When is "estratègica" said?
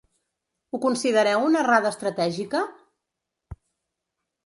1.97-2.65